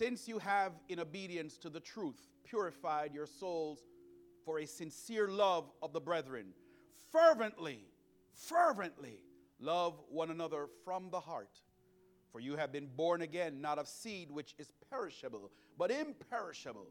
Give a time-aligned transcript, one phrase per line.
[0.00, 3.80] since you have, in obedience to the truth, purified your souls
[4.46, 6.46] for a sincere love of the brethren,
[7.12, 7.84] fervently,
[8.32, 9.18] fervently
[9.60, 11.60] love one another from the heart.
[12.32, 16.88] For you have been born again, not of seed which is perishable, but imperishable,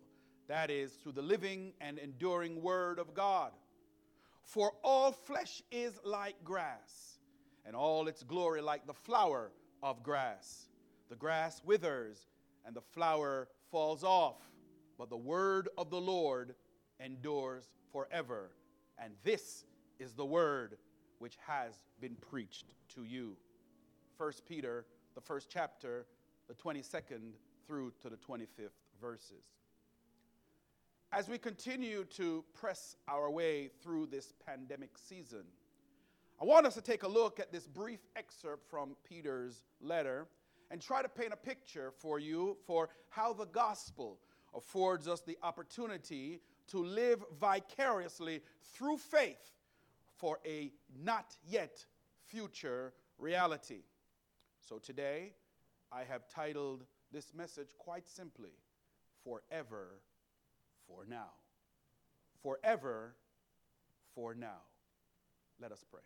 [0.47, 3.53] that is, through the living and enduring word of God.
[4.43, 7.17] For all flesh is like grass,
[7.65, 9.51] and all its glory like the flower
[9.81, 10.67] of grass.
[11.09, 12.27] The grass withers,
[12.69, 14.35] and the flower falls off,
[14.99, 16.53] but the word of the Lord
[17.03, 18.51] endures forever.
[19.03, 19.65] And this
[19.97, 20.77] is the word
[21.17, 23.35] which has been preached to you.
[24.17, 24.85] 1 Peter,
[25.15, 26.05] the first chapter,
[26.47, 27.31] the 22nd
[27.65, 28.69] through to the 25th
[29.01, 29.45] verses.
[31.11, 35.45] As we continue to press our way through this pandemic season,
[36.39, 40.27] I want us to take a look at this brief excerpt from Peter's letter
[40.71, 44.19] and try to paint a picture for you for how the gospel
[44.55, 48.41] affords us the opportunity to live vicariously
[48.73, 49.53] through faith
[50.17, 50.71] for a
[51.03, 51.85] not yet
[52.27, 53.81] future reality.
[54.59, 55.33] So today,
[55.91, 58.51] I have titled this message quite simply
[59.23, 59.99] Forever
[60.87, 61.31] for Now.
[62.43, 63.15] Forever
[64.13, 64.61] for Now.
[65.59, 66.01] Let us pray.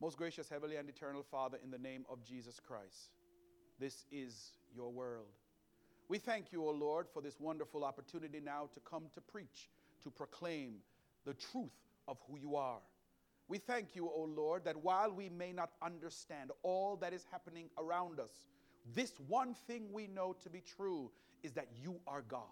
[0.00, 3.10] Most gracious, heavenly, and eternal Father, in the name of Jesus Christ,
[3.80, 5.26] this is your world.
[6.08, 9.68] We thank you, O Lord, for this wonderful opportunity now to come to preach,
[10.04, 10.76] to proclaim
[11.24, 11.74] the truth
[12.06, 12.78] of who you are.
[13.48, 17.68] We thank you, O Lord, that while we may not understand all that is happening
[17.76, 18.46] around us,
[18.94, 21.10] this one thing we know to be true
[21.42, 22.42] is that you are God.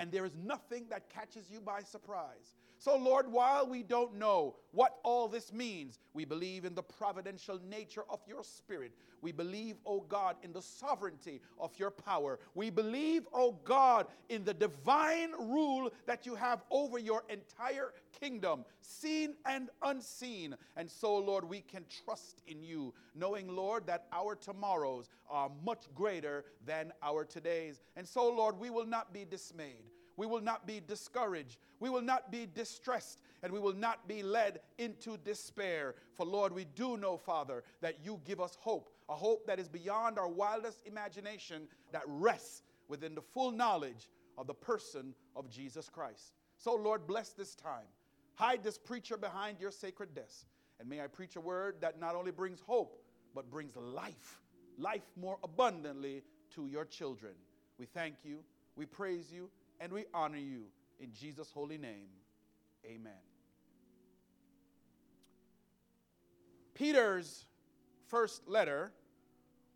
[0.00, 2.56] And there is nothing that catches you by surprise.
[2.80, 7.60] So, Lord, while we don't know what all this means, we believe in the providential
[7.68, 8.92] nature of your Spirit.
[9.20, 12.38] We believe, oh God, in the sovereignty of your power.
[12.54, 18.64] We believe, oh God, in the divine rule that you have over your entire kingdom,
[18.80, 20.56] seen and unseen.
[20.74, 25.84] And so, Lord, we can trust in you, knowing, Lord, that our tomorrows are much
[25.94, 27.80] greater than our todays.
[27.94, 29.84] And so, Lord, we will not be dismayed.
[30.16, 31.58] We will not be discouraged.
[31.78, 33.22] We will not be distressed.
[33.42, 35.94] And we will not be led into despair.
[36.14, 39.68] For, Lord, we do know, Father, that you give us hope, a hope that is
[39.68, 45.88] beyond our wildest imagination, that rests within the full knowledge of the person of Jesus
[45.88, 46.34] Christ.
[46.56, 47.86] So, Lord, bless this time.
[48.34, 50.46] Hide this preacher behind your sacred desk.
[50.78, 53.02] And may I preach a word that not only brings hope,
[53.34, 54.40] but brings life,
[54.78, 56.22] life more abundantly
[56.54, 57.32] to your children.
[57.78, 58.40] We thank you,
[58.76, 60.64] we praise you, and we honor you.
[61.00, 62.08] In Jesus' holy name,
[62.84, 63.12] amen.
[66.74, 67.46] Peter's
[68.06, 68.92] first letter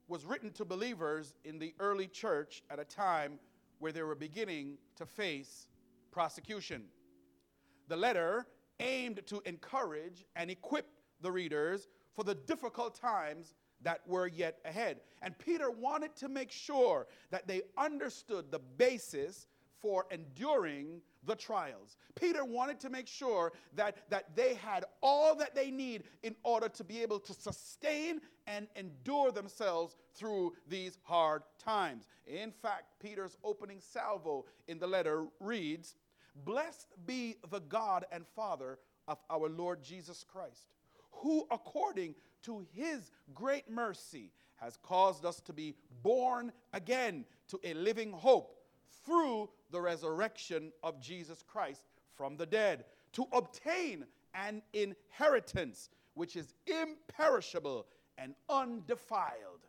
[0.07, 3.39] was written to believers in the early church at a time
[3.79, 5.67] where they were beginning to face
[6.11, 6.85] prosecution.
[7.89, 8.47] The letter
[8.81, 10.87] aimed to encourage and equip
[11.21, 15.01] the readers for the difficult times that were yet ahead.
[15.23, 19.47] And Peter wanted to make sure that they understood the basis
[19.85, 21.99] for enduring the trials.
[22.15, 26.71] Peter wanted to make sure that, that they had all that they need in order
[26.71, 32.09] to be able to sustain and endure themselves through these hard times.
[32.27, 35.97] In fact, Peter's opening salvo in the letter reads
[36.47, 40.71] Blessed be the God and Father of our Lord Jesus Christ,
[41.11, 47.75] who according to his great mercy has caused us to be born again to a
[47.75, 48.63] living hope
[49.05, 56.55] through the resurrection of Jesus Christ from the dead, to obtain an inheritance which is
[56.69, 57.87] imperishable
[58.17, 59.67] and undefiled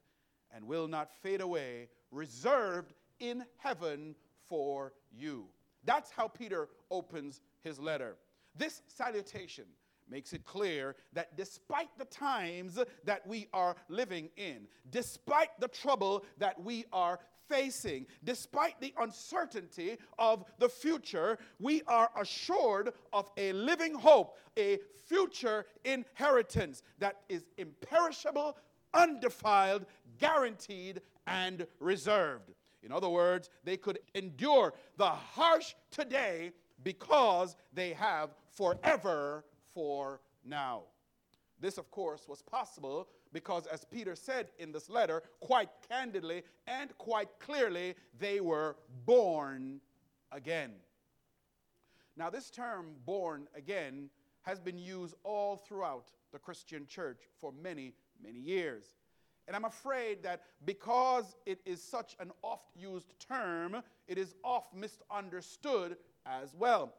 [0.53, 4.15] and will not fade away, reserved in heaven
[4.47, 5.47] for you.
[5.83, 8.15] That's how Peter opens his letter.
[8.55, 9.65] This salutation
[10.07, 16.23] makes it clear that despite the times that we are living in, despite the trouble
[16.37, 23.53] that we are facing, despite the uncertainty of the future, we are assured of a
[23.53, 28.57] living hope, a future inheritance that is imperishable,
[28.93, 29.85] undefiled,
[30.19, 32.53] guaranteed, and reserved.
[32.83, 36.51] In other words, they could endure the harsh today
[36.83, 39.43] because they have forever
[39.73, 40.83] for now.
[41.59, 46.97] This, of course, was possible because, as Peter said in this letter, quite candidly and
[46.97, 49.81] quite clearly, they were born
[50.31, 50.71] again.
[52.15, 54.09] Now, this term, born again,
[54.43, 57.93] has been used all throughout the Christian church for many,
[58.23, 58.95] many years.
[59.47, 64.73] And I'm afraid that because it is such an oft used term, it is oft
[64.73, 66.93] misunderstood as well.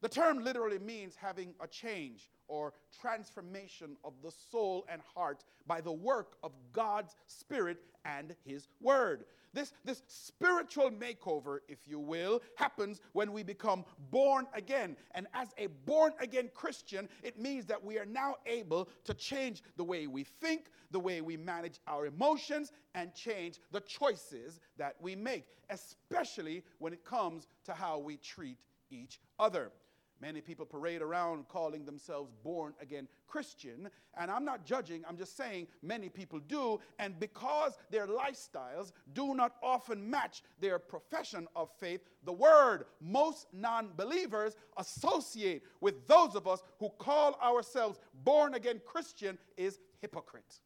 [0.00, 5.80] The term literally means having a change or transformation of the soul and heart by
[5.80, 9.24] the work of God's Spirit and His Word.
[9.52, 14.96] This, this spiritual makeover, if you will, happens when we become born again.
[15.12, 19.62] And as a born again Christian, it means that we are now able to change
[19.76, 24.94] the way we think, the way we manage our emotions, and change the choices that
[25.00, 28.58] we make, especially when it comes to how we treat
[28.90, 29.72] each other.
[30.20, 35.36] Many people parade around calling themselves born again Christian, and I'm not judging, I'm just
[35.36, 41.70] saying many people do, and because their lifestyles do not often match their profession of
[41.78, 48.54] faith, the word most non believers associate with those of us who call ourselves born
[48.54, 50.58] again Christian is hypocrite.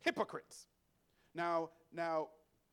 [0.00, 0.66] Hypocrites.
[1.34, 2.28] Now, now,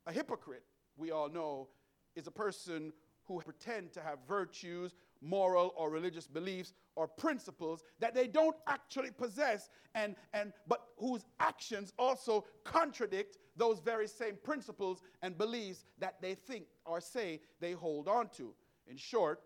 [0.06, 0.64] a hypocrite,
[0.98, 1.70] we all know,
[2.16, 2.92] is a person
[3.26, 9.12] who pretend to have virtues moral or religious beliefs or principles that they don't actually
[9.12, 16.22] possess and, and but whose actions also contradict those very same principles and beliefs that
[16.22, 18.54] they think or say they hold on to.
[18.88, 19.42] In short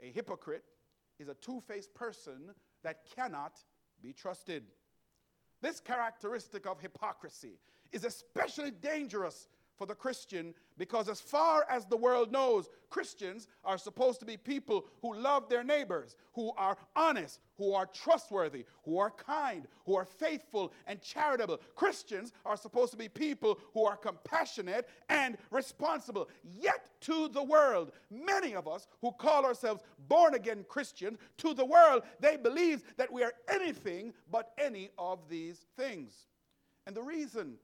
[0.00, 0.64] a hypocrite
[1.18, 2.50] is a two-faced person
[2.82, 3.58] that cannot
[4.02, 4.64] be trusted.
[5.62, 7.58] This characteristic of hypocrisy
[7.92, 13.78] is especially dangerous for the Christian because, as far as the world knows, Christians are
[13.78, 18.98] supposed to be people who love their neighbors, who are honest, who are trustworthy, who
[18.98, 21.58] are kind, who are faithful and charitable.
[21.74, 26.28] Christians are supposed to be people who are compassionate and responsible.
[26.42, 31.64] Yet, to the world, many of us who call ourselves born again Christians, to the
[31.64, 36.14] world, they believe that we are anything but any of these things.
[36.86, 37.54] And the reason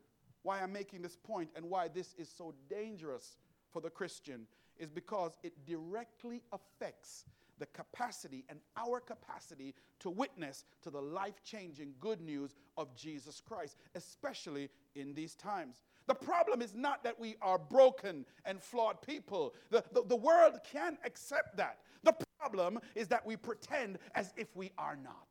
[0.43, 3.37] why I'm making this point and why this is so dangerous
[3.73, 4.47] for the Christian
[4.79, 7.25] is because it directly affects
[7.59, 13.41] the capacity and our capacity to witness to the life changing good news of Jesus
[13.47, 15.83] Christ, especially in these times.
[16.07, 20.59] The problem is not that we are broken and flawed people, the, the, the world
[20.73, 21.79] can accept that.
[22.03, 25.29] The problem is that we pretend as if we are not.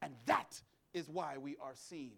[0.00, 0.62] And that
[0.94, 2.12] is why we are seen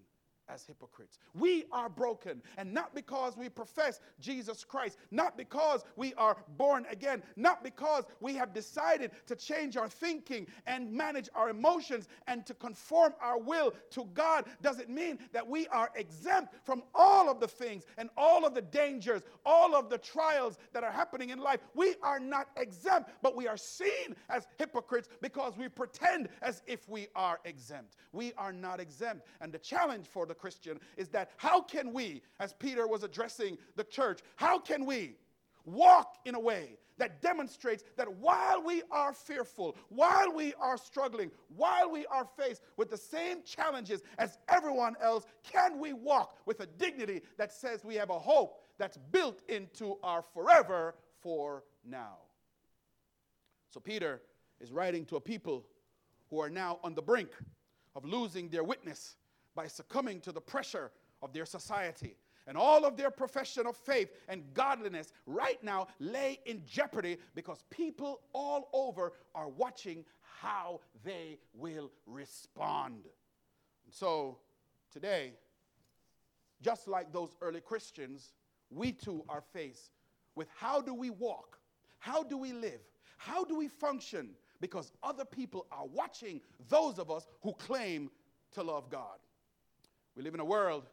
[0.49, 1.19] as hypocrites.
[1.35, 6.87] We are broken, and not because we profess Jesus Christ, not because we are born
[6.91, 12.45] again, not because we have decided to change our thinking and manage our emotions and
[12.47, 17.31] to conform our will to God, does it mean that we are exempt from all
[17.31, 21.31] of the things and all of the dangers, all of the trials that are happening
[21.31, 21.61] in life.
[21.75, 26.89] We are not exempt, but we are seen as hypocrites because we pretend as if
[26.89, 27.97] we are exempt.
[28.13, 32.23] We are not exempt, and the challenge for the Christian is that how can we,
[32.41, 35.17] as Peter was addressing the church, how can we
[35.65, 41.31] walk in a way that demonstrates that while we are fearful, while we are struggling,
[41.57, 46.61] while we are faced with the same challenges as everyone else, can we walk with
[46.61, 52.19] a dignity that says we have a hope that's built into our forever for now?
[53.71, 54.21] So Peter
[54.61, 55.65] is writing to a people
[56.31, 57.31] who are now on the brink
[57.95, 59.17] of losing their witness
[59.55, 60.91] by succumbing to the pressure
[61.23, 62.17] of their society.
[62.47, 67.63] And all of their profession of faith and godliness right now lay in jeopardy because
[67.71, 70.05] people all over are watching
[70.41, 73.05] how they will respond.
[73.85, 74.39] And so
[74.91, 75.35] today,
[76.61, 78.33] just like those early Christians,
[78.71, 79.93] we too are faced
[80.35, 81.59] with how do we walk?
[81.99, 82.81] How do we live?
[83.19, 84.31] How do we function?
[84.61, 88.11] Because other people are watching those of us who claim
[88.53, 89.19] to love God.
[90.17, 90.89] We live in a world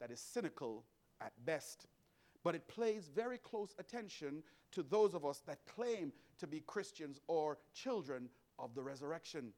[0.00, 0.84] that is cynical
[1.20, 1.86] at best,
[2.44, 7.20] but it pays very close attention to those of us that claim to be Christians
[7.26, 9.52] or children of the resurrection.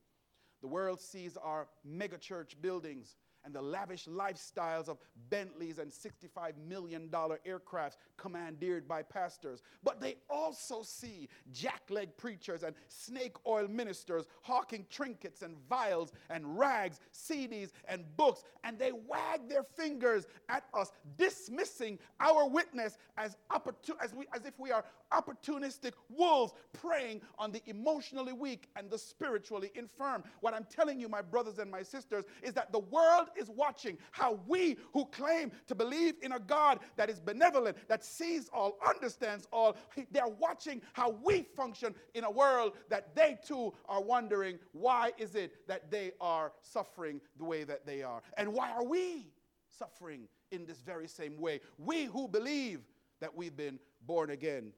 [0.60, 4.98] The world sees our megachurch buildings and the lavish lifestyles of
[5.30, 9.62] Bentleys and $65 million aircrafts commandeered by pastors.
[9.82, 16.58] But they also see jackleg preachers and snake oil ministers hawking trinkets and vials and
[16.58, 23.36] rags, CDs and books, and they wag their fingers at us, dismissing our witness as,
[23.50, 28.90] opportun- as, we, as if we are opportunistic wolves preying on the emotionally weak and
[28.90, 30.22] the spiritually infirm.
[30.40, 33.98] What I'm telling you, my brothers and my sisters, is that the world is watching
[34.10, 38.78] how we who claim to believe in a God that is benevolent, that sees all,
[38.86, 39.76] understands all,
[40.10, 45.34] they're watching how we function in a world that they too are wondering why is
[45.34, 48.22] it that they are suffering the way that they are?
[48.36, 49.26] And why are we
[49.70, 51.60] suffering in this very same way.
[51.78, 52.80] We who believe
[53.20, 54.72] that we've been born again.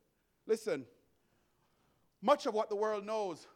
[0.47, 0.85] Listen,
[2.23, 3.47] much of what the world knows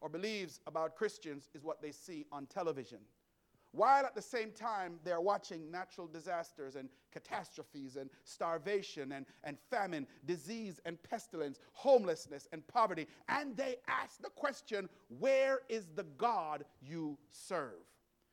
[0.00, 2.98] or believes about Christians is what they see on television.
[3.72, 9.58] While at the same time they're watching natural disasters and catastrophes and starvation and, and
[9.70, 16.04] famine, disease and pestilence, homelessness and poverty, and they ask the question, Where is the
[16.16, 17.84] God you serve?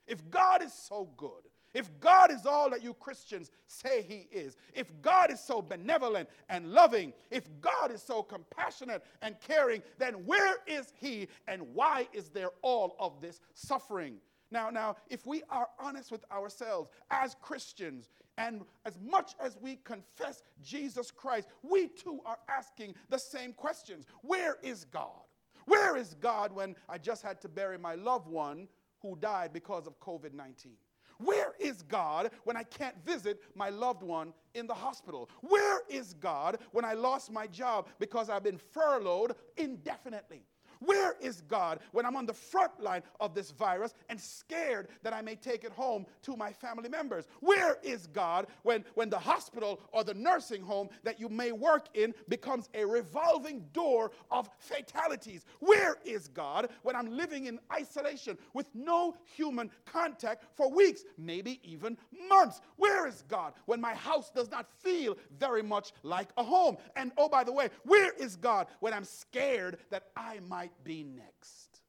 [0.08, 4.56] If God is so good, if God is all that you Christians say He is,
[4.74, 10.26] if God is so benevolent and loving, if God is so compassionate and caring, then
[10.26, 14.16] where is He and why is there all of this suffering?
[14.56, 19.76] Now, now, if we are honest with ourselves as Christians, and as much as we
[19.84, 24.06] confess Jesus Christ, we too are asking the same questions.
[24.22, 25.26] Where is God?
[25.66, 28.70] Where is God when I just had to bury my loved one
[29.02, 30.72] who died because of COVID 19?
[31.18, 35.30] Where is God when I can't visit my loved one in the hospital?
[35.42, 40.44] Where is God when I lost my job because I've been furloughed indefinitely?
[40.80, 45.14] Where is God when I'm on the front line of this virus and scared that
[45.14, 47.26] I may take it home to my family members?
[47.40, 51.88] Where is God when, when the hospital or the nursing home that you may work
[51.94, 55.46] in becomes a revolving door of fatalities?
[55.60, 61.60] Where is God when I'm living in isolation with no human contact for weeks, maybe
[61.64, 61.98] even
[62.30, 62.62] months?
[62.78, 66.78] Where is God when my house does not feel very much like a home?
[66.96, 71.04] And oh, by the way, where is God when I'm scared that I might be
[71.04, 71.82] next?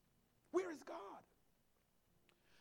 [0.51, 0.97] Where is God?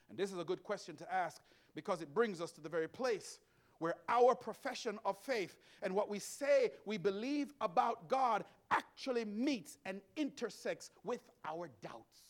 [0.10, 1.42] And this is a good question to ask
[1.76, 3.40] because it brings us to the very place
[3.80, 9.78] where our profession of faith and what we say we believe about God actually meets
[9.86, 12.24] and intersects with our doubts.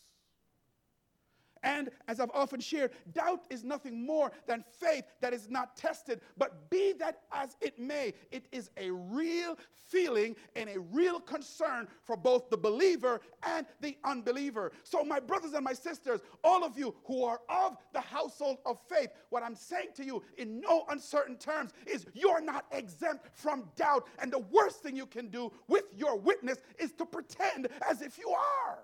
[1.66, 6.22] And as I've often shared, doubt is nothing more than faith that is not tested.
[6.38, 9.58] But be that as it may, it is a real
[9.88, 14.72] feeling and a real concern for both the believer and the unbeliever.
[14.84, 18.78] So, my brothers and my sisters, all of you who are of the household of
[18.88, 23.68] faith, what I'm saying to you in no uncertain terms is you're not exempt from
[23.76, 24.08] doubt.
[24.20, 28.20] And the worst thing you can do with your witness is to pretend as if
[28.20, 28.80] you are.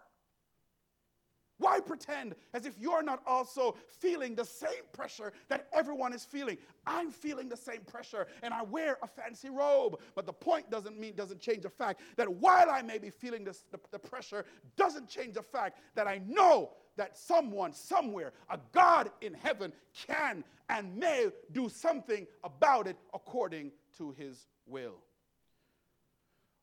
[1.62, 6.58] Why pretend as if you're not also feeling the same pressure that everyone is feeling?
[6.88, 10.00] I'm feeling the same pressure and I wear a fancy robe.
[10.16, 13.44] But the point doesn't mean, doesn't change the fact that while I may be feeling
[13.44, 14.44] this, the, the pressure,
[14.76, 19.72] doesn't change the fact that I know that someone, somewhere, a God in heaven
[20.08, 24.98] can and may do something about it according to his will.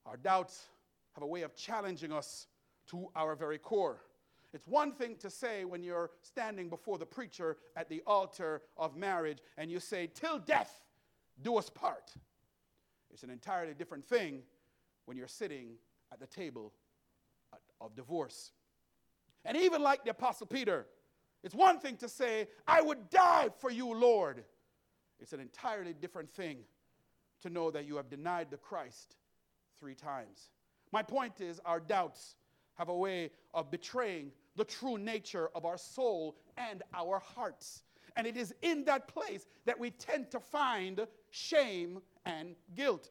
[0.07, 0.67] Our doubts
[1.13, 2.49] have a way of challenging us
[2.89, 4.01] to our very core.
[4.55, 8.97] It's one thing to say when you're standing before the preacher at the altar of
[8.97, 10.85] marriage and you say, Till death
[11.43, 12.13] do us part.
[13.13, 14.43] It's an entirely different thing
[15.05, 15.73] when you're sitting
[16.13, 16.73] at the table
[17.81, 18.53] of divorce.
[19.45, 20.87] And even like the Apostle Peter,
[21.43, 24.45] it's one thing to say, I would die for you, Lord.
[25.21, 26.59] It's an entirely different thing
[27.43, 29.17] to know that you have denied the Christ
[29.79, 30.51] three times.
[30.91, 32.37] My point is, our doubts
[32.79, 37.83] have a way of betraying the true nature of our soul and our hearts.
[38.17, 43.11] And it is in that place that we tend to find shame and guilt.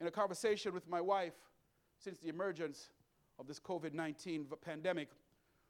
[0.00, 1.34] In a conversation with my wife
[1.98, 2.90] since the emergence
[3.38, 5.08] of this COVID 19 pandemic,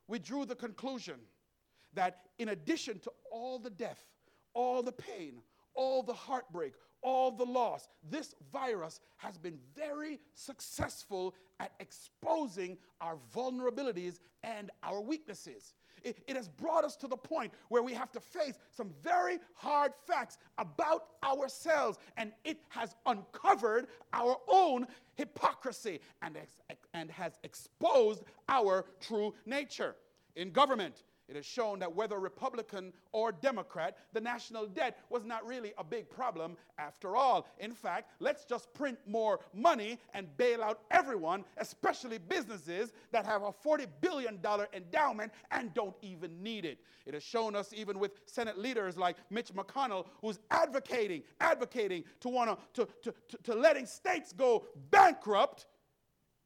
[0.06, 1.16] we drew the conclusion
[1.94, 4.04] that in addition to all the death,
[4.52, 5.40] all the pain,
[5.74, 7.88] all the heartbreak, all the loss.
[8.10, 15.74] This virus has been very successful at exposing our vulnerabilities and our weaknesses.
[16.04, 19.38] It, it, has brought us to the point where we have to face some very
[19.54, 24.86] hard facts about ourselves, and it has uncovered our own
[25.16, 29.96] hypocrisy and, ex- and has exposed our true nature.
[30.36, 35.46] In government, it has shown that whether Republican or Democrat, the national debt was not
[35.46, 37.46] really a big problem after all.
[37.58, 43.42] In fact, let's just print more money and bail out everyone, especially businesses that have
[43.42, 44.40] a $40 billion
[44.72, 46.78] endowment and don't even need it.
[47.04, 52.30] It has shown us, even with Senate leaders like Mitch McConnell, who's advocating, advocating to,
[52.30, 55.66] wanna, to, to, to, to letting states go bankrupt,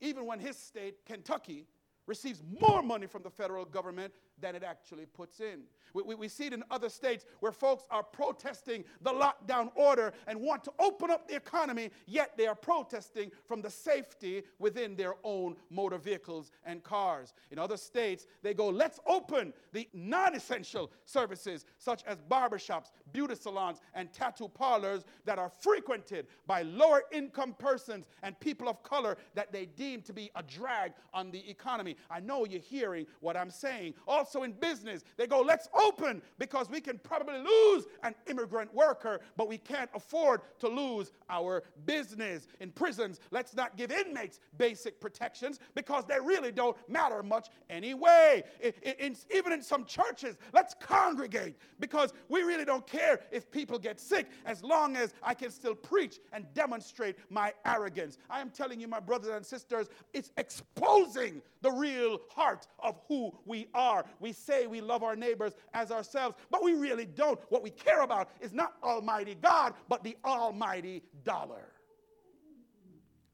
[0.01, 1.67] even when his state, Kentucky,
[2.07, 4.13] receives more money from the federal government
[4.43, 5.61] than it actually puts in.
[5.95, 10.13] We, we, we, see it in other states where folks are protesting the lockdown order
[10.27, 14.97] and want to open up the economy, yet they are protesting from the safety within
[14.97, 17.35] their own motor vehicles and cars.
[17.51, 23.35] In other states, they go, let's open the non essential services such as barbershops, beauty
[23.35, 29.17] salons and tattoo parlors that are frequented by lower income persons and people of color
[29.35, 31.97] that they deem to be a drag on the economy.
[32.11, 33.95] I know you're hearing what I'm saying.
[34.07, 39.21] Also in business, they go, let's open because we can probably lose an immigrant worker,
[39.37, 42.47] but we can't afford to lose our business.
[42.61, 48.43] In prisons, let's not give inmates basic protections because they really don't matter much anyway.
[48.61, 53.79] In, in, even in some churches, let's congregate because we really don't care if people
[53.79, 58.19] get sick as long as I can still preach and demonstrate my arrogance.
[58.31, 63.33] I am telling you, my brothers and sisters, it's exposing the real heart of who
[63.45, 64.05] we are.
[64.21, 67.41] We say we love our neighbors as ourselves, but we really don't.
[67.49, 71.69] What we care about is not Almighty God, but the Almighty dollar.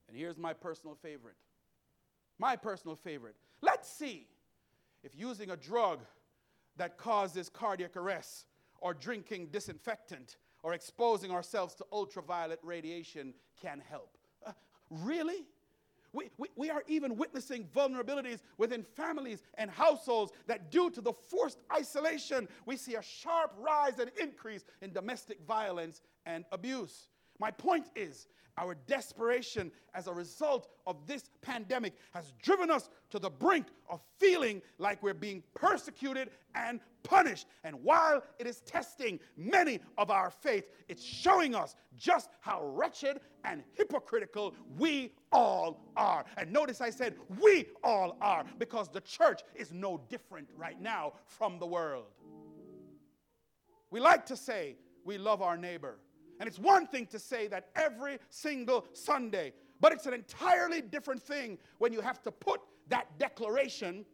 [0.08, 1.36] And here's my personal favorite.
[2.38, 3.34] My personal favorite.
[3.60, 4.26] Let's see
[5.02, 6.00] if using a drug
[6.76, 8.46] that causes cardiac arrest
[8.80, 14.16] or drinking disinfectant or exposing ourselves to ultraviolet radiation can help.
[14.46, 14.52] Uh,
[14.90, 15.46] really?
[16.12, 21.12] We, we, we, are even witnessing vulnerabilities within families and households that, due to the
[21.12, 27.08] forced isolation, we see a sharp rise and increase in domestic violence and abuse.
[27.38, 28.26] My point is,
[28.58, 34.00] our desperation as a result of this pandemic has driven us to the brink of
[34.18, 37.46] feeling like we're being persecuted and punished.
[37.62, 43.20] And while it is testing many of our faith, it's showing us just how wretched
[43.44, 46.24] and hypocritical we all are.
[46.36, 51.12] And notice I said we all are because the church is no different right now
[51.26, 52.06] from the world.
[53.90, 55.98] We like to say we love our neighbor.
[56.40, 61.22] And it's one thing to say that every single Sunday, but it's an entirely different
[61.22, 64.04] thing when you have to put that declaration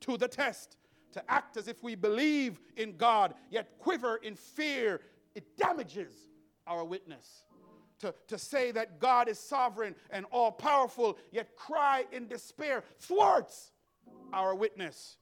[0.00, 0.76] to the test.
[1.12, 5.00] To act as if we believe in God, yet quiver in fear,
[5.36, 6.12] it damages
[6.66, 7.44] our witness.
[8.00, 13.70] To, to say that God is sovereign and all powerful, yet cry in despair, thwarts
[14.32, 15.16] our witness.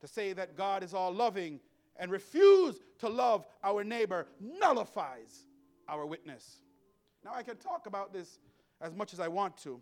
[0.00, 1.60] To say that God is all loving
[1.96, 5.47] and refuse to love our neighbor nullifies
[5.88, 6.62] our witness.
[7.24, 8.38] Now, I can talk about this
[8.80, 9.80] as much as I want to,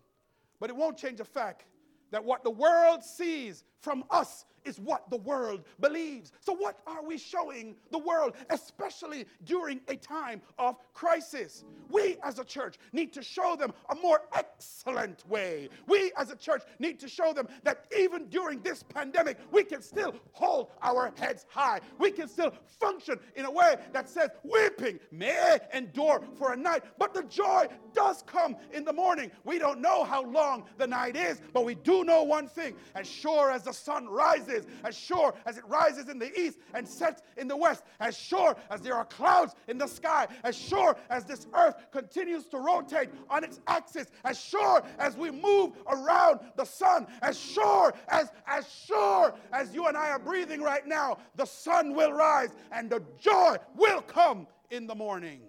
[0.60, 1.64] but it won't change the fact
[2.10, 6.32] that what the world sees from us is what the world believes.
[6.40, 11.64] So, what are we showing the world, especially during a time of crisis?
[11.88, 15.68] We as a church need to show them a more excellent way.
[15.86, 19.82] We as a church need to show them that even during this pandemic, we can
[19.82, 21.80] still hold our heads high.
[21.98, 26.82] We can still function in a way that says, weeping may endure for a night,
[26.98, 29.30] but the joy does come in the morning.
[29.44, 33.06] We don't know how long the night is, but we do know one thing as
[33.06, 37.22] sure as the sun rises, as sure as it rises in the east and sets
[37.36, 41.24] in the west, as sure as there are clouds in the sky, as sure as
[41.24, 46.64] this earth continues to rotate on its axis, as sure as we move around the
[46.64, 51.44] sun, as sure as as sure as you and I are breathing right now, the
[51.44, 55.40] sun will rise and the joy will come in the morning.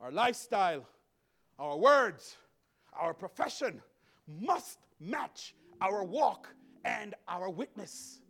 [0.00, 0.86] Our lifestyle,
[1.58, 2.36] our words,
[2.92, 3.82] our profession
[4.40, 6.48] must match our walk
[6.84, 8.20] and our witness.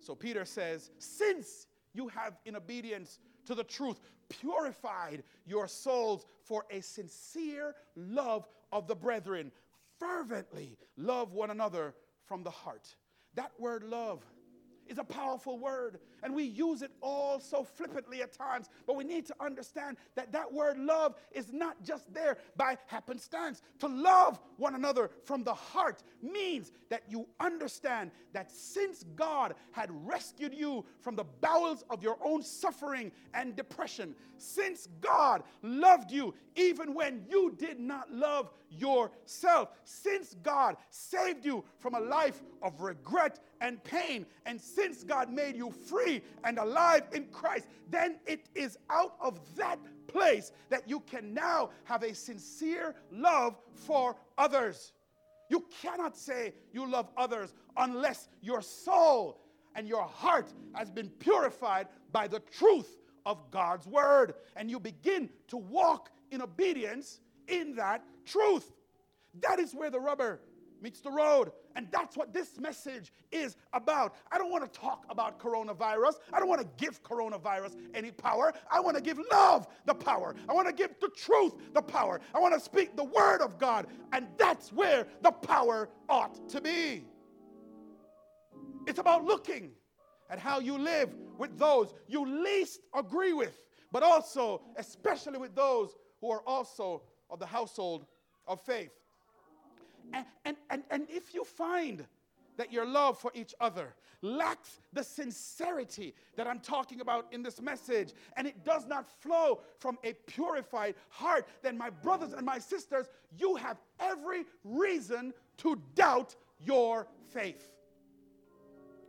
[0.00, 6.64] So Peter says, Since you have, in obedience to the truth, purified your souls for
[6.70, 9.50] a sincere love of the brethren,
[9.98, 11.94] fervently love one another
[12.26, 12.94] from the heart.
[13.34, 14.24] That word love
[14.88, 18.68] is a powerful word, and we use it all so flippantly at times.
[18.86, 23.62] But we need to understand that that word love is not just there by happenstance.
[23.80, 29.90] To love one another from the heart means that you understand that since God had
[30.06, 36.34] rescued you from the bowels of your own suffering and depression, since God loved you
[36.54, 42.80] even when you did not love yourself, since God saved you from a life of
[42.80, 48.48] regret and pain, and since God made you free and alive in Christ, then it
[48.54, 54.92] is out of that place that you can now have a sincere love for others.
[55.48, 59.40] You cannot say you love others unless your soul
[59.74, 64.34] and your heart has been purified by the truth of God's word.
[64.56, 68.72] And you begin to walk in obedience in that truth.
[69.40, 70.40] That is where the rubber
[70.82, 71.52] meets the road.
[71.74, 74.14] And that's what this message is about.
[74.30, 76.14] I don't want to talk about coronavirus.
[76.32, 78.52] I don't want to give coronavirus any power.
[78.70, 80.34] I want to give love the power.
[80.48, 82.20] I want to give the truth the power.
[82.34, 83.86] I want to speak the word of God.
[84.12, 87.04] And that's where the power ought to be.
[88.86, 89.72] It's about looking
[90.30, 93.58] at how you live with those you least agree with,
[93.92, 98.06] but also, especially with those who are also of the household
[98.46, 98.90] of faith.
[100.12, 102.04] And, and, and, if you find
[102.56, 107.60] that your love for each other lacks the sincerity that I'm talking about in this
[107.60, 112.58] message, and it does not flow from a purified heart, then, my brothers and my
[112.58, 117.72] sisters, you have every reason to doubt your faith.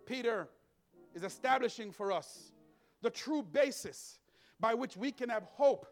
[0.06, 0.48] Peter
[1.14, 2.52] is establishing for us
[3.02, 4.20] the true basis
[4.60, 5.86] by which we can have hope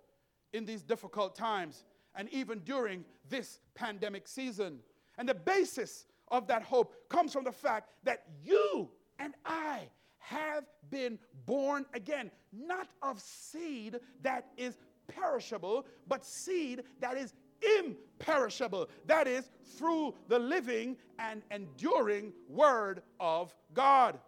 [0.54, 4.80] in these difficult times and even during this pandemic season.
[5.18, 9.88] And the basis of that hope comes from the fact that you and I
[10.20, 17.34] have been born again, not of seed that is perishable, but seed that is
[17.80, 18.90] imperishable.
[19.06, 24.20] That is, through the living and enduring Word of God.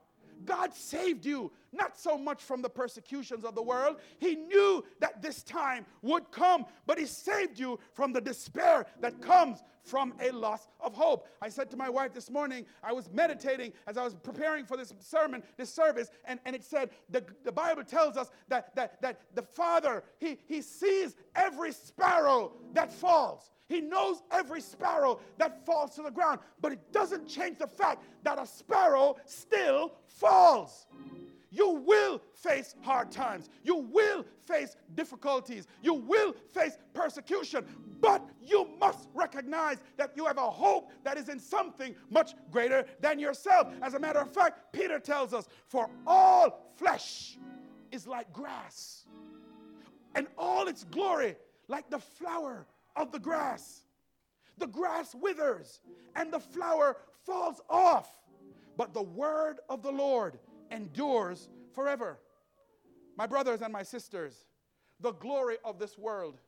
[0.45, 3.97] God saved you not so much from the persecutions of the world.
[4.19, 9.19] He knew that this time would come, but He saved you from the despair that
[9.21, 11.28] comes from a loss of hope.
[11.41, 14.78] I said to my wife this morning, I was meditating as I was preparing for
[14.78, 19.02] this sermon, this service, and, and it said the, the Bible tells us that, that,
[19.02, 23.52] that the Father, he, he sees every sparrow that falls.
[23.69, 28.04] He knows every sparrow that falls to the ground, but it doesn't change the fact
[28.23, 30.88] that a sparrow still falls.
[31.58, 33.50] You will face hard times.
[33.63, 35.65] You will face difficulties.
[35.82, 37.65] You will face persecution.
[38.00, 42.86] But you must recognize that you have a hope that is in something much greater
[43.02, 43.70] than yourself.
[43.82, 47.39] As a matter of fact, Peter tells us, For all flesh
[47.91, 49.06] is like grass,
[50.13, 53.82] and all its glory like the flower of the grass.
[54.60, 55.80] The grass withers
[56.15, 58.10] and the flower falls off,
[58.76, 60.38] but the word of the Lord
[60.71, 62.19] endures forever.
[63.17, 64.45] My brothers and my sisters,
[64.99, 66.39] the glory of this world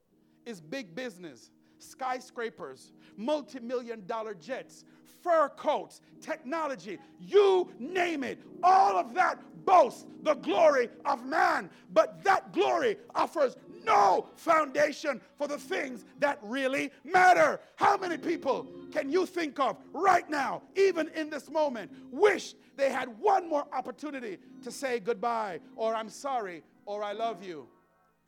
[0.46, 4.86] is big business, skyscrapers, multi million dollar jets,
[5.22, 8.40] fur coats, technology, you name it.
[8.64, 15.48] All of that boasts the glory of man, but that glory offers no foundation for
[15.48, 17.60] the things that really matter.
[17.76, 22.90] How many people can you think of right now, even in this moment, wish they
[22.90, 27.68] had one more opportunity to say goodbye, or I'm sorry, or I love you?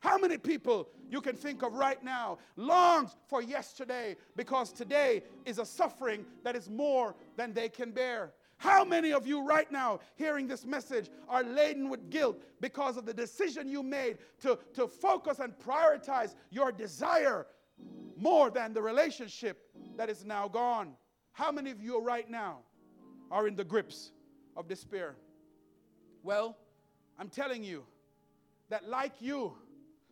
[0.02, 5.60] How many people you can think of right now longs for yesterday because today is
[5.60, 8.34] a suffering that is more than they can bear?
[8.58, 13.06] How many of you right now hearing this message are laden with guilt because of
[13.06, 17.46] the decision you made to, to focus and prioritize your desire
[18.18, 20.94] more than the relationship that is now gone?
[21.32, 22.60] How many of you right now
[23.30, 24.12] are in the grips
[24.58, 25.16] of despair?
[26.24, 26.58] Well,
[27.20, 27.84] I'm telling you
[28.70, 29.54] that, like you,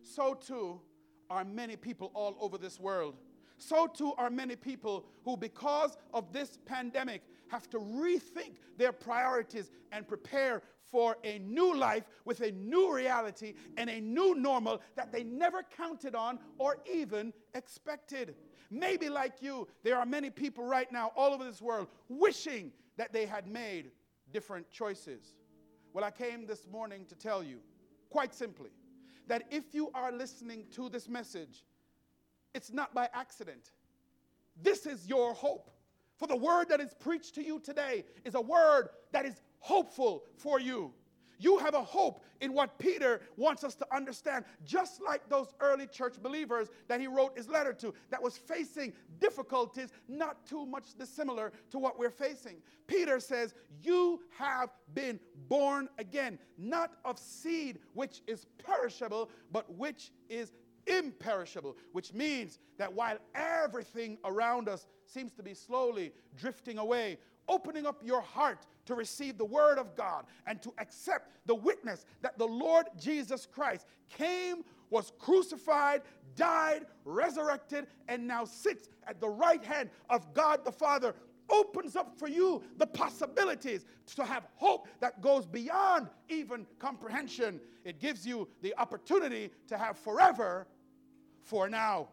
[0.04, 0.82] so too
[1.30, 3.16] are many people all over this world.
[3.58, 9.72] So too are many people who, because of this pandemic, have to rethink their priorities
[9.92, 15.12] and prepare for a new life with a new reality and a new normal that
[15.12, 18.36] they never counted on or even expected.
[18.72, 23.14] Maybe, like you, there are many people right now all over this world wishing that
[23.14, 23.92] they had made
[24.32, 25.36] different choices.
[25.94, 27.60] Well, I came this morning to tell you,
[28.10, 28.70] quite simply,
[29.30, 31.64] that if you are listening to this message,
[32.54, 33.72] it's not by accident.
[34.62, 35.72] This is your hope.
[36.18, 40.26] For the word that is preached to you today is a word that is hopeful
[40.36, 40.92] for you.
[41.40, 45.88] You have a hope in what Peter wants us to understand, just like those early
[45.88, 50.96] church believers that he wrote his letter to, that was facing difficulties not too much
[50.98, 52.58] dissimilar to what we're facing.
[52.88, 60.12] Peter says, You have been born again, not of seed which is perishable, but which
[60.30, 60.52] is
[60.88, 67.86] imperishable, which means that while everything around us seems to be slowly drifting away, opening
[67.86, 72.40] up your heart to receive the word of God and to accept the witness that
[72.40, 76.02] the Lord Jesus Christ came, was crucified,
[76.36, 81.14] died, resurrected, and now sits at the right hand of God the Father
[81.52, 87.60] opens up for you the possibilities to have hope that goes beyond even comprehension.
[87.86, 90.66] It gives you the opportunity to have forever
[91.44, 92.08] for now.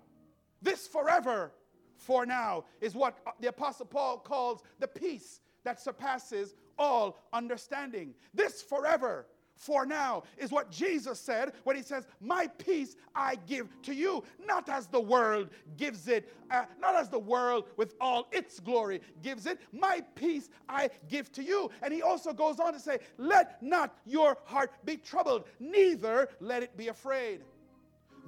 [0.61, 1.53] This forever
[1.97, 8.15] for now is what the Apostle Paul calls the peace that surpasses all understanding.
[8.35, 13.69] This forever for now is what Jesus said when he says, My peace I give
[13.83, 18.29] to you, not as the world gives it, uh, not as the world with all
[18.33, 19.59] its glory gives it.
[19.73, 21.71] My peace I give to you.
[21.83, 26.63] And he also goes on to say, Let not your heart be troubled, neither let
[26.63, 27.41] it be afraid.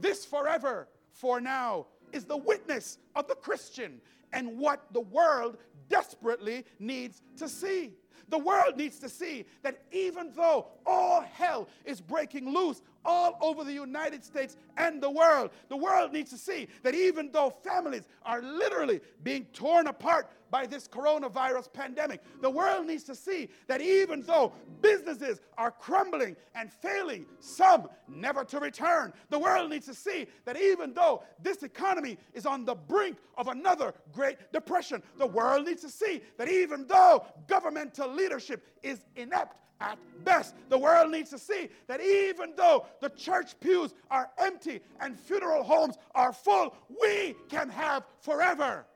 [0.01, 4.01] This forever, for now, is the witness of the Christian
[4.33, 5.59] and what the world
[5.89, 7.93] desperately needs to see.
[8.29, 13.65] The world needs to see that even though all hell is breaking loose all over
[13.65, 18.09] the United States and the world, the world needs to see that even though families
[18.25, 23.81] are literally being torn apart by this coronavirus pandemic, the world needs to see that
[23.81, 29.95] even though businesses are crumbling and failing, some never to return, the world needs to
[29.95, 35.27] see that even though this economy is on the brink of another Great Depression, the
[35.27, 40.55] world needs to see that even though governmental leadership is inept at best.
[40.69, 45.63] The world needs to see that even though the church pews are empty and funeral
[45.63, 48.87] homes are full, we can have forever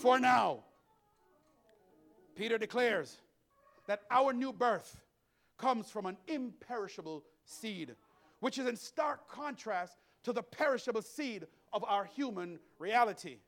[0.00, 0.64] for now.
[2.34, 3.18] Peter declares
[3.86, 5.00] that our new birth
[5.58, 7.94] comes from an imperishable seed,
[8.40, 13.38] which is in stark contrast to the perishable seed of our human reality.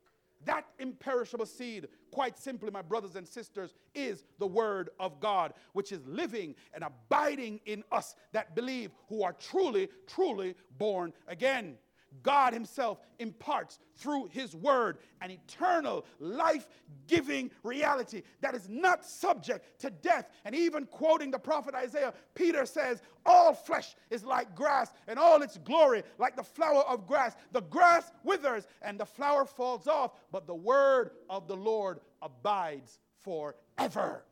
[0.45, 5.93] That imperishable seed, quite simply, my brothers and sisters, is the Word of God, which
[5.93, 11.77] is living and abiding in us that believe, who are truly, truly born again.
[12.23, 16.67] God Himself imparts through His Word an eternal, life
[17.07, 20.29] giving reality that is not subject to death.
[20.45, 25.43] And even quoting the prophet Isaiah, Peter says, All flesh is like grass, and all
[25.43, 27.35] its glory like the flower of grass.
[27.53, 32.99] The grass withers and the flower falls off, but the Word of the Lord abides
[33.23, 34.25] forever.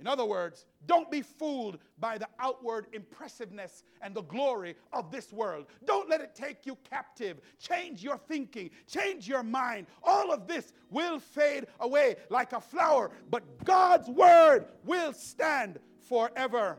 [0.00, 5.32] In other words, don't be fooled by the outward impressiveness and the glory of this
[5.32, 5.66] world.
[5.84, 7.40] Don't let it take you captive.
[7.58, 9.86] Change your thinking, change your mind.
[10.04, 16.78] All of this will fade away like a flower, but God's word will stand forever.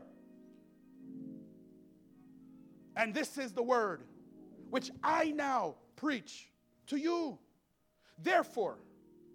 [2.96, 4.02] And this is the word
[4.70, 6.50] which I now preach
[6.86, 7.38] to you.
[8.22, 8.78] Therefore,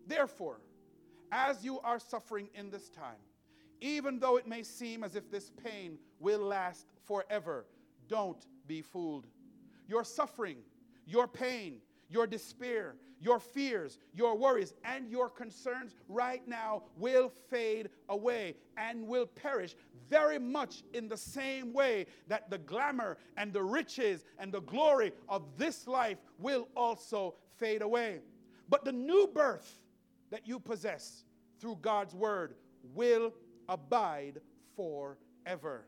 [0.07, 0.59] therefore,
[1.31, 3.17] as you are suffering in this time,
[3.81, 7.65] even though it may seem as if this pain will last forever,
[8.07, 9.27] don't be fooled.
[9.87, 10.57] Your suffering,
[11.05, 11.77] your pain,
[12.09, 19.07] your despair, your fears, your worries, and your concerns right now will fade away and
[19.07, 19.75] will perish
[20.09, 25.11] very much in the same way that the glamour and the riches and the glory
[25.29, 28.19] of this life will also fade away.
[28.69, 29.81] But the new birth
[30.29, 31.23] that you possess
[31.59, 32.55] through God's word
[32.93, 33.33] will
[33.69, 34.41] abide
[34.75, 35.85] forever.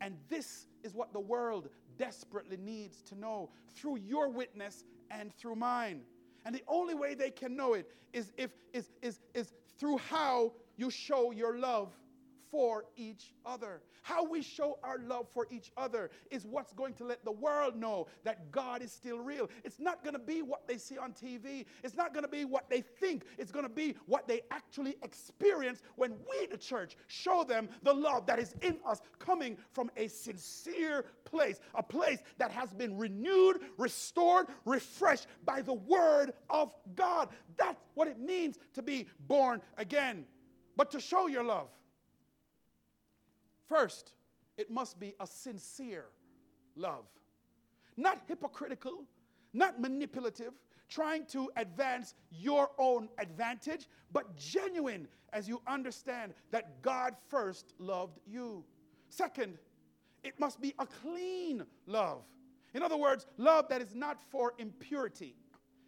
[0.00, 5.56] And this is what the world desperately needs to know through your witness and through
[5.56, 6.02] mine.
[6.44, 10.52] And the only way they can know it is if is is is through how
[10.76, 11.96] you show your love
[12.50, 13.82] for each other.
[14.02, 17.76] How we show our love for each other is what's going to let the world
[17.76, 19.48] know that God is still real.
[19.64, 22.44] It's not going to be what they see on TV, it's not going to be
[22.44, 26.96] what they think, it's going to be what they actually experience when we, the church,
[27.06, 32.18] show them the love that is in us coming from a sincere place, a place
[32.38, 37.28] that has been renewed, restored, refreshed by the Word of God.
[37.56, 40.24] That's what it means to be born again.
[40.76, 41.68] But to show your love,
[43.70, 44.14] First,
[44.58, 46.06] it must be a sincere
[46.74, 47.04] love,
[47.96, 49.04] not hypocritical,
[49.52, 50.54] not manipulative,
[50.88, 58.18] trying to advance your own advantage, but genuine as you understand that God first loved
[58.26, 58.64] you.
[59.08, 59.56] Second,
[60.24, 62.24] it must be a clean love.
[62.74, 65.36] In other words, love that is not for impurity,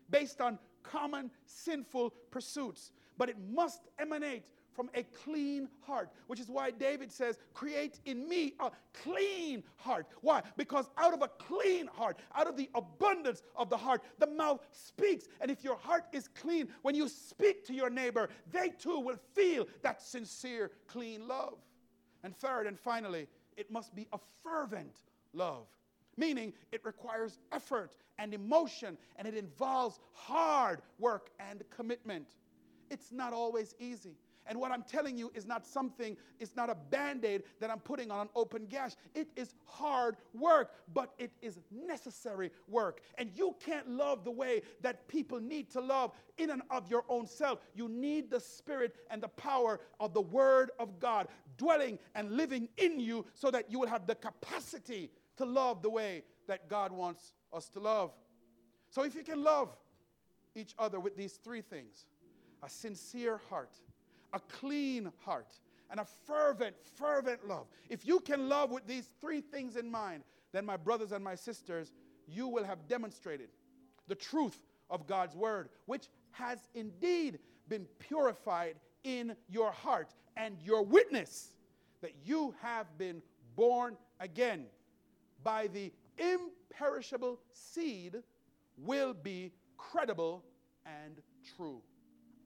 [0.09, 6.49] based on common sinful pursuits, but it must emanate from a clean heart, which is
[6.49, 10.07] why David says, Create in me a clean heart.
[10.21, 10.43] Why?
[10.57, 14.65] Because out of a clean heart, out of the abundance of the heart, the mouth
[14.73, 15.29] speaks.
[15.41, 19.19] And if your heart is clean, when you speak to your neighbor, they too will
[19.35, 21.59] feel that sincere, clean love.
[22.25, 25.67] And third and finally, it must be a fervent love,
[26.17, 32.27] meaning it requires effort and emotion and it involves hard work and commitment.
[32.91, 34.17] It's not always easy.
[34.47, 37.79] And what I'm telling you is not something, it's not a band aid that I'm
[37.79, 38.93] putting on an open gash.
[39.15, 43.01] It is hard work, but it is necessary work.
[43.19, 47.05] And you can't love the way that people need to love in and of your
[47.09, 47.61] own self.
[47.75, 52.69] You need the spirit and the power of the Word of God dwelling and living
[52.77, 56.93] in you so that you will have the capacity to love the way that God
[56.93, 58.11] wants us to love.
[58.91, 59.75] So if you can love
[60.55, 62.07] each other with these three things
[62.63, 63.75] a sincere heart,
[64.33, 65.59] a clean heart,
[65.91, 67.67] and a fervent, fervent love.
[67.91, 71.35] If you can love with these three things in mind, then, my brothers and my
[71.35, 71.93] sisters,
[72.27, 73.49] you will have demonstrated
[74.09, 80.83] the truth of God's word, which has indeed been purified in your heart, and your
[80.83, 81.55] witness
[82.01, 83.23] that you have been
[83.57, 84.67] born again
[85.43, 88.17] by the imperishable seed
[88.77, 90.45] will be credible
[90.87, 91.21] and
[91.57, 91.81] true.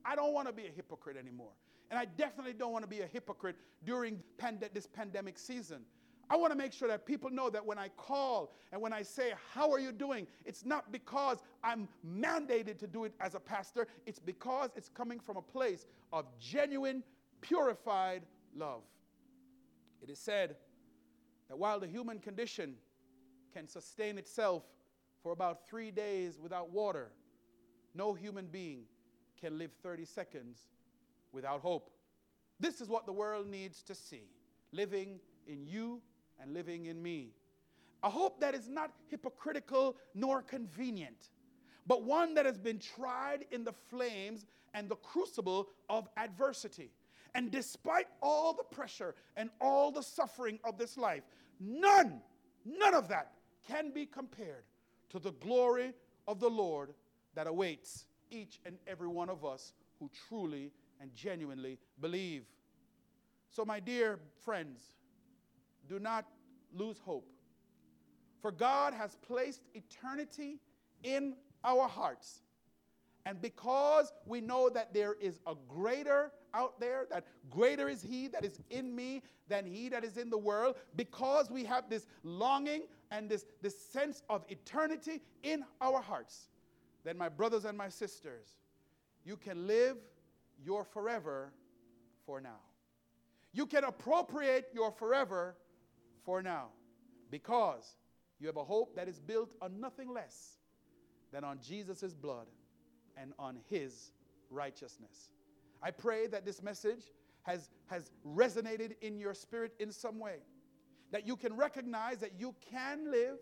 [0.05, 1.53] I don't want to be a hypocrite anymore.
[1.91, 5.85] And I definitely don't want to be a hypocrite during pand- this pandemic season.
[6.29, 9.03] I want to make sure that people know that when I call and when I
[9.03, 10.27] say, How are you doing?
[10.45, 15.21] It's not because I'm mandated to do it as a pastor, it's because it's coming
[15.21, 17.05] from a place of genuine,
[17.41, 18.23] purified
[18.57, 18.83] love.
[20.03, 20.57] It is said
[21.49, 22.75] that while the human condition
[23.55, 24.65] can sustain itself
[25.23, 27.13] for about three days without water,
[27.95, 28.83] no human being
[29.41, 30.67] can live 30 seconds
[31.33, 31.91] without hope.
[32.59, 34.25] This is what the world needs to see
[34.73, 36.01] living in you
[36.41, 37.31] and living in me.
[38.03, 41.31] A hope that is not hypocritical nor convenient,
[41.87, 46.91] but one that has been tried in the flames and the crucible of adversity.
[47.35, 51.23] And despite all the pressure and all the suffering of this life,
[51.61, 52.21] none,
[52.65, 53.33] none of that
[53.67, 54.65] can be compared
[55.11, 55.93] to the glory
[56.29, 56.95] of the Lord
[57.35, 62.45] that awaits each and every one of us who truly and genuinely believe.
[63.51, 64.81] So, my dear friends,
[65.89, 66.27] do not
[66.75, 67.29] lose hope.
[68.43, 70.61] For God has placed eternity
[71.03, 72.43] in our hearts.
[73.25, 78.29] And because we know that there is a greater out there, that greater is He
[78.29, 82.07] that is in me than He that is in the world, because we have this
[82.23, 86.49] longing and this, this sense of eternity in our hearts,
[87.05, 88.57] then, my brothers and my sisters,
[89.25, 89.97] you can live
[90.65, 91.53] your forever
[92.25, 92.61] for now.
[93.53, 95.57] You can appropriate your forever
[96.25, 96.67] for now
[97.31, 97.97] because
[98.39, 100.59] you have a hope that is built on nothing less
[101.33, 102.47] than on Jesus' blood
[103.17, 104.13] and on his
[104.51, 105.31] righteousness.
[105.83, 107.05] I pray that this message
[107.43, 110.39] has, has resonated in your spirit in some way,
[111.13, 113.39] that you can recognize that you can live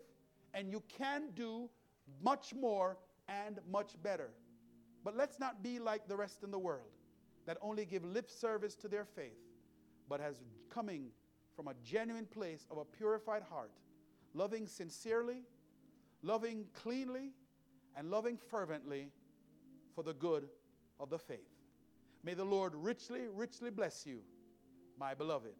[0.53, 1.69] and you can do
[2.23, 2.97] much more
[3.27, 4.29] and much better.
[5.03, 6.91] But let's not be like the rest in the world
[7.45, 9.37] that only give lip service to their faith,
[10.09, 11.07] but has coming
[11.55, 13.71] from a genuine place of a purified heart,
[14.33, 15.43] loving sincerely,
[16.21, 17.31] loving cleanly,
[17.95, 19.09] and loving fervently
[19.93, 20.49] for the good
[20.99, 21.39] of the faith.
[22.23, 24.21] May the Lord richly, richly bless you,
[24.99, 25.53] my beloved.